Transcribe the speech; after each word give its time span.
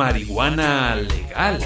marihuana 0.00 0.96
legal. 0.96 1.58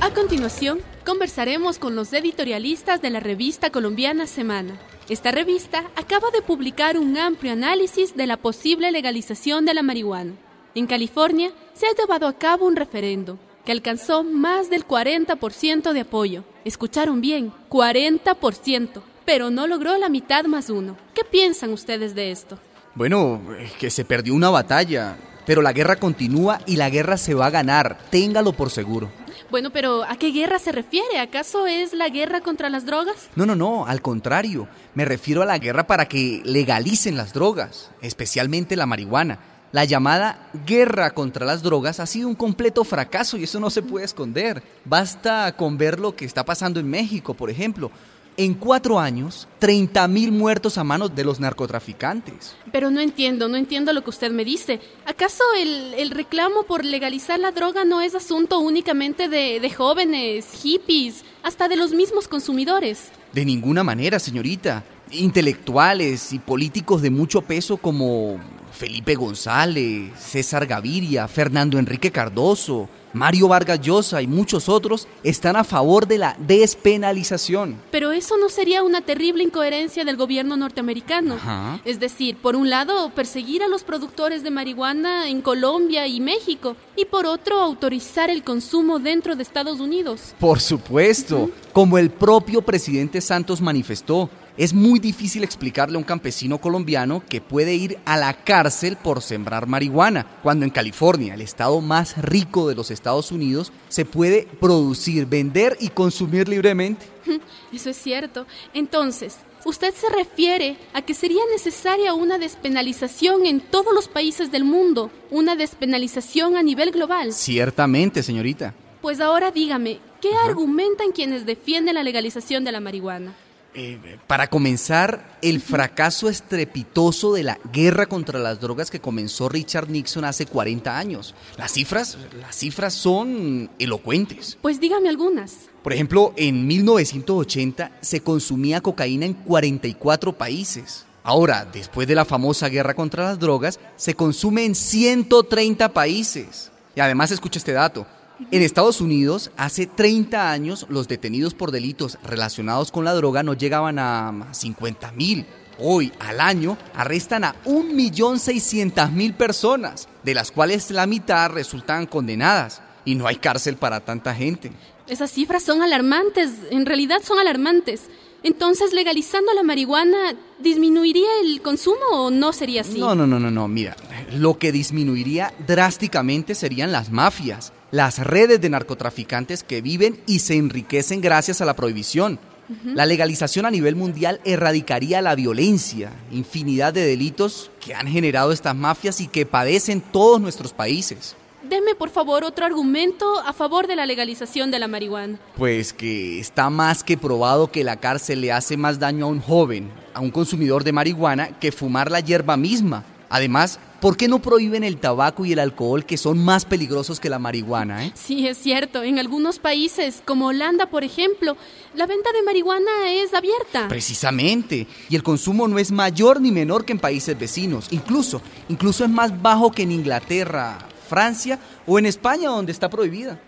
A 0.00 0.10
continuación, 0.12 0.80
conversaremos 1.06 1.78
con 1.78 1.94
los 1.94 2.12
editorialistas 2.12 3.00
de 3.00 3.10
la 3.10 3.20
revista 3.20 3.70
colombiana 3.70 4.26
Semana. 4.26 4.80
Esta 5.08 5.30
revista 5.30 5.84
acaba 5.94 6.32
de 6.32 6.42
publicar 6.42 6.98
un 6.98 7.16
amplio 7.16 7.52
análisis 7.52 8.16
de 8.16 8.26
la 8.26 8.36
posible 8.36 8.90
legalización 8.90 9.64
de 9.64 9.74
la 9.74 9.84
marihuana. 9.84 10.32
En 10.74 10.88
California 10.88 11.52
se 11.72 11.86
ha 11.86 11.94
llevado 11.94 12.26
a 12.26 12.36
cabo 12.36 12.66
un 12.66 12.74
referendo 12.74 13.38
que 13.64 13.70
alcanzó 13.70 14.24
más 14.24 14.70
del 14.70 14.84
40% 14.84 15.92
de 15.92 16.00
apoyo. 16.00 16.42
Escucharon 16.64 17.20
bien, 17.20 17.52
40%, 17.68 19.02
pero 19.24 19.50
no 19.50 19.68
logró 19.68 19.96
la 19.98 20.08
mitad 20.08 20.46
más 20.46 20.68
uno. 20.68 20.96
¿Qué 21.14 21.22
piensan 21.22 21.72
ustedes 21.72 22.16
de 22.16 22.32
esto? 22.32 22.58
Bueno, 22.94 23.40
que 23.78 23.90
se 23.90 24.04
perdió 24.04 24.34
una 24.34 24.50
batalla, 24.50 25.16
pero 25.46 25.62
la 25.62 25.72
guerra 25.72 25.96
continúa 25.96 26.60
y 26.66 26.76
la 26.76 26.90
guerra 26.90 27.16
se 27.16 27.34
va 27.34 27.46
a 27.46 27.50
ganar, 27.50 27.98
téngalo 28.10 28.52
por 28.52 28.70
seguro. 28.70 29.10
Bueno, 29.50 29.70
pero 29.70 30.04
¿a 30.04 30.16
qué 30.16 30.30
guerra 30.30 30.58
se 30.58 30.70
refiere? 30.70 31.18
¿Acaso 31.18 31.66
es 31.66 31.92
la 31.92 32.08
guerra 32.08 32.40
contra 32.40 32.70
las 32.70 32.86
drogas? 32.86 33.30
No, 33.34 33.46
no, 33.46 33.56
no, 33.56 33.86
al 33.86 34.00
contrario, 34.00 34.68
me 34.94 35.04
refiero 35.04 35.42
a 35.42 35.46
la 35.46 35.58
guerra 35.58 35.86
para 35.86 36.06
que 36.06 36.40
legalicen 36.44 37.16
las 37.16 37.32
drogas, 37.32 37.90
especialmente 38.00 38.76
la 38.76 38.86
marihuana. 38.86 39.38
La 39.72 39.84
llamada 39.84 40.50
guerra 40.66 41.12
contra 41.12 41.46
las 41.46 41.62
drogas 41.62 42.00
ha 42.00 42.06
sido 42.06 42.26
un 42.28 42.34
completo 42.34 42.82
fracaso 42.84 43.36
y 43.36 43.44
eso 43.44 43.60
no 43.60 43.70
se 43.70 43.82
puede 43.82 44.04
esconder. 44.04 44.62
Basta 44.84 45.54
con 45.56 45.78
ver 45.78 46.00
lo 46.00 46.16
que 46.16 46.24
está 46.24 46.44
pasando 46.44 46.80
en 46.80 46.90
México, 46.90 47.34
por 47.34 47.50
ejemplo. 47.50 47.92
En 48.40 48.54
cuatro 48.54 48.98
años, 48.98 49.48
30.000 49.60 50.30
muertos 50.30 50.78
a 50.78 50.82
manos 50.82 51.14
de 51.14 51.24
los 51.24 51.40
narcotraficantes. 51.40 52.56
Pero 52.72 52.90
no 52.90 52.98
entiendo, 52.98 53.50
no 53.50 53.58
entiendo 53.58 53.92
lo 53.92 54.02
que 54.02 54.08
usted 54.08 54.30
me 54.30 54.46
dice. 54.46 54.80
¿Acaso 55.04 55.44
el, 55.58 55.92
el 55.92 56.10
reclamo 56.10 56.62
por 56.62 56.82
legalizar 56.82 57.38
la 57.38 57.52
droga 57.52 57.84
no 57.84 58.00
es 58.00 58.14
asunto 58.14 58.58
únicamente 58.60 59.28
de, 59.28 59.60
de 59.60 59.70
jóvenes, 59.70 60.46
hippies, 60.62 61.22
hasta 61.42 61.68
de 61.68 61.76
los 61.76 61.92
mismos 61.92 62.28
consumidores? 62.28 63.08
De 63.34 63.44
ninguna 63.44 63.84
manera, 63.84 64.18
señorita. 64.18 64.84
Intelectuales 65.10 66.32
y 66.32 66.38
políticos 66.38 67.02
de 67.02 67.10
mucho 67.10 67.42
peso 67.42 67.76
como 67.76 68.40
Felipe 68.72 69.16
González, 69.16 70.18
César 70.18 70.64
Gaviria, 70.66 71.28
Fernando 71.28 71.78
Enrique 71.78 72.10
Cardoso, 72.10 72.88
Mario 73.12 73.48
Vargas 73.48 73.80
Llosa 73.80 74.22
y 74.22 74.26
muchos 74.26 74.68
otros 74.68 75.08
están 75.22 75.56
a 75.56 75.64
favor 75.64 76.06
de 76.06 76.18
la 76.18 76.36
despenalización. 76.38 77.76
Pero 77.90 78.12
eso 78.12 78.36
no 78.36 78.48
sería 78.48 78.82
una 78.82 79.00
terrible 79.00 79.42
incoherencia 79.42 80.04
del 80.04 80.16
gobierno 80.16 80.56
norteamericano. 80.56 81.34
Ajá. 81.34 81.80
Es 81.84 81.98
decir, 81.98 82.36
por 82.36 82.56
un 82.56 82.70
lado, 82.70 83.10
perseguir 83.10 83.62
a 83.62 83.68
los 83.68 83.82
productores 83.82 84.42
de 84.42 84.50
marihuana 84.50 85.28
en 85.28 85.42
Colombia 85.42 86.06
y 86.06 86.20
México, 86.20 86.76
y 86.96 87.04
por 87.04 87.26
otro, 87.26 87.60
autorizar 87.60 88.30
el 88.30 88.44
consumo 88.44 88.98
dentro 88.98 89.36
de 89.36 89.42
Estados 89.42 89.80
Unidos. 89.80 90.34
Por 90.38 90.60
supuesto, 90.60 91.50
como 91.72 91.98
el 91.98 92.10
propio 92.10 92.62
presidente 92.62 93.20
Santos 93.20 93.60
manifestó, 93.60 94.30
es 94.56 94.74
muy 94.74 94.98
difícil 94.98 95.42
explicarle 95.42 95.96
a 95.96 95.98
un 95.98 96.04
campesino 96.04 96.58
colombiano 96.58 97.22
que 97.26 97.40
puede 97.40 97.74
ir 97.74 97.98
a 98.04 98.18
la 98.18 98.34
cárcel 98.44 98.96
por 98.96 99.22
sembrar 99.22 99.66
marihuana, 99.66 100.26
cuando 100.42 100.66
en 100.66 100.70
California, 100.70 101.32
el 101.32 101.40
estado 101.40 101.80
más 101.80 102.18
rico 102.18 102.68
de 102.68 102.74
los 102.74 102.90
Estados 102.90 102.99
Unidos, 103.32 103.72
se 103.88 104.04
puede 104.04 104.46
producir, 104.60 105.26
vender 105.26 105.76
y 105.80 105.88
consumir 105.88 106.48
libremente. 106.48 107.06
Eso 107.72 107.90
es 107.90 107.96
cierto. 107.96 108.46
Entonces, 108.74 109.36
¿usted 109.64 109.94
se 109.94 110.08
refiere 110.10 110.76
a 110.92 111.02
que 111.02 111.14
sería 111.14 111.42
necesaria 111.52 112.14
una 112.14 112.38
despenalización 112.38 113.46
en 113.46 113.60
todos 113.60 113.94
los 113.94 114.08
países 114.08 114.52
del 114.52 114.64
mundo? 114.64 115.10
¿Una 115.30 115.56
despenalización 115.56 116.56
a 116.56 116.62
nivel 116.62 116.90
global? 116.90 117.32
Ciertamente, 117.32 118.22
señorita. 118.22 118.74
Pues 119.00 119.20
ahora 119.20 119.50
dígame, 119.50 119.98
¿qué 120.20 120.30
argumentan 120.44 121.12
quienes 121.12 121.46
defienden 121.46 121.94
la 121.94 122.02
legalización 122.02 122.64
de 122.64 122.72
la 122.72 122.80
marihuana? 122.80 123.34
Eh, 123.72 124.18
para 124.26 124.48
comenzar, 124.48 125.38
el 125.42 125.60
fracaso 125.60 126.28
estrepitoso 126.28 127.32
de 127.32 127.44
la 127.44 127.58
guerra 127.72 128.06
contra 128.06 128.40
las 128.40 128.60
drogas 128.60 128.90
que 128.90 129.00
comenzó 129.00 129.48
Richard 129.48 129.88
Nixon 129.88 130.24
hace 130.24 130.46
40 130.46 130.98
años. 130.98 131.34
Las 131.56 131.72
cifras, 131.72 132.18
las 132.40 132.56
cifras 132.56 132.94
son 132.94 133.70
elocuentes. 133.78 134.58
Pues 134.60 134.80
dígame 134.80 135.08
algunas. 135.08 135.70
Por 135.84 135.92
ejemplo, 135.92 136.32
en 136.36 136.66
1980 136.66 137.92
se 138.00 138.20
consumía 138.20 138.80
cocaína 138.80 139.26
en 139.26 139.34
44 139.34 140.36
países. 140.36 141.06
Ahora, 141.22 141.64
después 141.70 142.08
de 142.08 142.14
la 142.14 142.24
famosa 142.24 142.68
guerra 142.68 142.94
contra 142.94 143.24
las 143.24 143.38
drogas, 143.38 143.78
se 143.96 144.14
consume 144.14 144.64
en 144.64 144.74
130 144.74 145.92
países. 145.92 146.72
Y 146.96 147.00
además, 147.00 147.30
escucha 147.30 147.58
este 147.58 147.72
dato. 147.72 148.06
En 148.50 148.62
Estados 148.62 149.00
Unidos, 149.00 149.50
hace 149.56 149.86
30 149.86 150.50
años, 150.50 150.86
los 150.88 151.08
detenidos 151.08 151.54
por 151.54 151.70
delitos 151.70 152.18
relacionados 152.24 152.90
con 152.90 153.04
la 153.04 153.14
droga 153.14 153.42
no 153.42 153.54
llegaban 153.54 153.98
a 153.98 154.48
50 154.52 155.12
mil. 155.12 155.46
Hoy, 155.78 156.12
al 156.18 156.40
año, 156.40 156.76
arrestan 156.94 157.44
a 157.44 157.54
1.600.000 157.64 159.34
personas, 159.34 160.08
de 160.22 160.34
las 160.34 160.50
cuales 160.50 160.90
la 160.90 161.06
mitad 161.06 161.50
resultan 161.50 162.06
condenadas. 162.06 162.82
Y 163.04 163.14
no 163.14 163.26
hay 163.26 163.36
cárcel 163.36 163.76
para 163.76 164.00
tanta 164.00 164.34
gente. 164.34 164.72
Esas 165.06 165.30
cifras 165.30 165.62
son 165.62 165.82
alarmantes, 165.82 166.50
en 166.70 166.86
realidad 166.86 167.18
son 167.24 167.38
alarmantes. 167.38 168.02
Entonces, 168.42 168.92
legalizando 168.92 169.52
la 169.54 169.62
marihuana, 169.62 170.34
¿disminuiría 170.58 171.28
el 171.42 171.60
consumo 171.60 172.04
o 172.12 172.30
no 172.30 172.52
sería 172.52 172.82
así? 172.82 172.98
No, 172.98 173.14
no, 173.14 173.26
no, 173.26 173.38
no, 173.38 173.50
no. 173.50 173.68
Mira, 173.68 173.96
lo 174.32 174.58
que 174.58 174.72
disminuiría 174.72 175.52
drásticamente 175.66 176.54
serían 176.54 176.90
las 176.92 177.10
mafias, 177.10 177.72
las 177.90 178.18
redes 178.18 178.60
de 178.60 178.70
narcotraficantes 178.70 179.62
que 179.62 179.80
viven 179.80 180.20
y 180.26 180.40
se 180.40 180.56
enriquecen 180.56 181.20
gracias 181.20 181.60
a 181.60 181.64
la 181.64 181.74
prohibición. 181.74 182.38
La 182.84 183.04
legalización 183.04 183.66
a 183.66 183.70
nivel 183.70 183.96
mundial 183.96 184.40
erradicaría 184.44 185.20
la 185.20 185.34
violencia, 185.34 186.12
infinidad 186.30 186.92
de 186.92 187.04
delitos 187.04 187.72
que 187.80 187.96
han 187.96 188.06
generado 188.06 188.52
estas 188.52 188.76
mafias 188.76 189.20
y 189.20 189.26
que 189.26 189.44
padecen 189.44 190.00
todos 190.00 190.40
nuestros 190.40 190.72
países. 190.72 191.34
Deme, 191.68 191.96
por 191.96 192.10
favor, 192.10 192.44
otro 192.44 192.64
argumento 192.64 193.40
a 193.40 193.52
favor 193.52 193.88
de 193.88 193.96
la 193.96 194.06
legalización 194.06 194.70
de 194.70 194.78
la 194.78 194.88
marihuana. 194.88 195.38
Pues 195.56 195.92
que 195.92 196.38
está 196.38 196.70
más 196.70 197.02
que 197.02 197.18
probado 197.18 197.72
que 197.72 197.84
la 197.84 197.96
cárcel 197.96 198.40
le 198.40 198.52
hace 198.52 198.76
más 198.76 199.00
daño 199.00 199.26
a 199.26 199.28
un 199.28 199.40
joven, 199.40 199.90
a 200.14 200.20
un 200.20 200.30
consumidor 200.30 200.84
de 200.84 200.92
marihuana, 200.92 201.58
que 201.58 201.72
fumar 201.72 202.10
la 202.10 202.20
hierba 202.20 202.56
misma. 202.56 203.04
Además, 203.28 203.78
¿por 204.00 204.16
qué 204.16 204.28
no 204.28 204.40
prohíben 204.40 204.82
el 204.82 204.96
tabaco 204.96 205.44
y 205.44 205.52
el 205.52 205.58
alcohol 205.58 206.04
que 206.04 206.16
son 206.16 206.38
más 206.38 206.64
peligrosos 206.64 207.20
que 207.20 207.28
la 207.28 207.38
marihuana? 207.38 208.06
Eh? 208.06 208.12
Sí, 208.14 208.46
es 208.46 208.58
cierto. 208.58 209.02
En 209.02 209.18
algunos 209.18 209.58
países, 209.58 210.22
como 210.24 210.46
Holanda, 210.46 210.86
por 210.86 211.04
ejemplo, 211.04 211.56
la 211.94 212.06
venta 212.06 212.32
de 212.32 212.42
marihuana 212.42 212.90
es 213.10 213.34
abierta. 213.34 213.88
Precisamente. 213.88 214.86
Y 215.08 215.16
el 215.16 215.22
consumo 215.22 215.68
no 215.68 215.78
es 215.78 215.90
mayor 215.90 216.40
ni 216.40 216.50
menor 216.50 216.84
que 216.84 216.92
en 216.92 216.98
países 216.98 217.38
vecinos. 217.38 217.88
Incluso, 217.90 218.40
incluso 218.68 219.04
es 219.04 219.10
más 219.10 219.40
bajo 219.40 219.70
que 219.70 219.82
en 219.82 219.92
Inglaterra, 219.92 220.78
Francia 221.08 221.58
o 221.86 221.98
en 221.98 222.06
España, 222.06 222.48
donde 222.48 222.72
está 222.72 222.88
prohibida. 222.88 223.40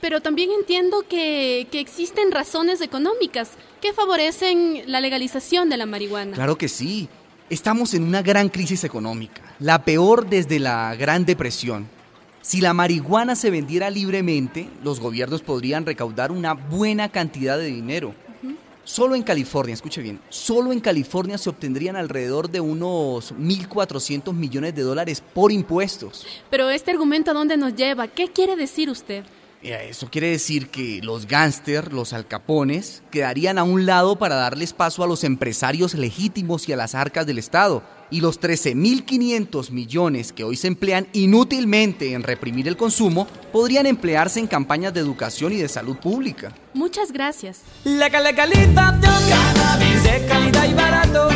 Pero 0.00 0.20
también 0.20 0.50
entiendo 0.50 1.04
que, 1.08 1.66
que 1.70 1.80
existen 1.80 2.30
razones 2.30 2.82
económicas 2.82 3.52
que 3.80 3.94
favorecen 3.94 4.82
la 4.86 5.00
legalización 5.00 5.70
de 5.70 5.78
la 5.78 5.86
marihuana. 5.86 6.34
Claro 6.34 6.58
que 6.58 6.68
sí. 6.68 7.08
Estamos 7.50 7.92
en 7.92 8.04
una 8.04 8.22
gran 8.22 8.48
crisis 8.48 8.84
económica, 8.84 9.42
la 9.58 9.84
peor 9.84 10.26
desde 10.26 10.58
la 10.58 10.94
Gran 10.94 11.26
Depresión. 11.26 11.86
Si 12.40 12.62
la 12.62 12.72
marihuana 12.72 13.36
se 13.36 13.50
vendiera 13.50 13.90
libremente, 13.90 14.70
los 14.82 14.98
gobiernos 14.98 15.42
podrían 15.42 15.84
recaudar 15.84 16.32
una 16.32 16.54
buena 16.54 17.10
cantidad 17.10 17.58
de 17.58 17.66
dinero. 17.66 18.14
Solo 18.82 19.14
en 19.14 19.22
California, 19.22 19.74
escuche 19.74 20.00
bien, 20.00 20.20
solo 20.30 20.72
en 20.72 20.80
California 20.80 21.36
se 21.36 21.50
obtendrían 21.50 21.96
alrededor 21.96 22.50
de 22.50 22.60
unos 22.60 23.34
1.400 23.34 24.32
millones 24.32 24.74
de 24.74 24.82
dólares 24.82 25.22
por 25.34 25.52
impuestos. 25.52 26.26
Pero 26.48 26.70
este 26.70 26.92
argumento 26.92 27.30
a 27.30 27.34
dónde 27.34 27.58
nos 27.58 27.74
lleva? 27.74 28.08
¿Qué 28.08 28.28
quiere 28.28 28.56
decir 28.56 28.88
usted? 28.88 29.22
Eso 29.64 30.10
quiere 30.10 30.28
decir 30.28 30.68
que 30.68 31.00
los 31.02 31.26
gángsters, 31.26 31.90
los 31.90 32.12
alcapones, 32.12 33.02
quedarían 33.10 33.56
a 33.56 33.62
un 33.62 33.86
lado 33.86 34.16
para 34.16 34.34
darles 34.34 34.74
paso 34.74 35.02
a 35.02 35.06
los 35.06 35.24
empresarios 35.24 35.94
legítimos 35.94 36.68
y 36.68 36.74
a 36.74 36.76
las 36.76 36.94
arcas 36.94 37.26
del 37.26 37.38
Estado. 37.38 37.82
Y 38.10 38.20
los 38.20 38.38
13.500 38.38 39.70
millones 39.70 40.34
que 40.34 40.44
hoy 40.44 40.56
se 40.56 40.66
emplean 40.66 41.08
inútilmente 41.14 42.12
en 42.12 42.22
reprimir 42.22 42.68
el 42.68 42.76
consumo 42.76 43.26
podrían 43.52 43.86
emplearse 43.86 44.38
en 44.38 44.46
campañas 44.46 44.92
de 44.92 45.00
educación 45.00 45.52
y 45.52 45.56
de 45.56 45.68
salud 45.68 45.96
pública. 45.96 46.52
Muchas 46.74 47.10
gracias. 47.10 47.62
Legal, 47.84 48.22
legalización. 48.22 49.00
Cannabis. 49.00 50.02
De 50.02 50.26
calidad 50.28 50.68
y 50.68 50.74
barato. 50.74 51.30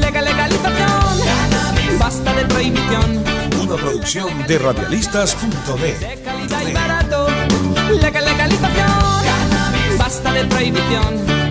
Legalización. 0.00 1.20
Cannabis. 1.24 1.98
Basta 1.98 2.34
de 2.34 2.44
prohibición. 2.46 3.24
Una 3.62 3.76
producción 3.76 4.46
de 4.48 4.58
radialistas.net. 4.58 6.18
legalización. 7.90 8.88
Cannabis. 9.24 9.98
Basta 9.98 10.32
de 10.32 10.44
prohibición. 10.44 11.41